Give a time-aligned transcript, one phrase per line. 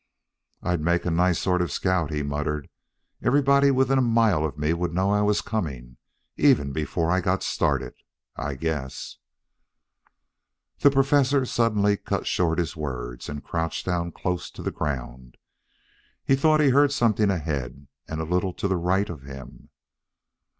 [0.63, 2.69] "I'd make a nice sort of scout," he muttered.
[3.21, 5.97] "Everybody within a mile of me would know I was coming
[6.37, 7.93] even before I got started,
[8.35, 9.17] I guess"
[10.79, 15.37] The Professor suddenly cut short his words, and crouched down close to the ground.
[16.25, 19.69] He thought he heard something ahead and a little to the right of him.